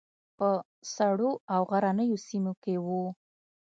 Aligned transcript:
په 0.37 0.49
سړو 0.95 1.31
او 1.53 1.61
غرنیو 1.71 2.17
سیمو 2.27 2.53
کې 2.63 2.75
وو. 2.85 3.03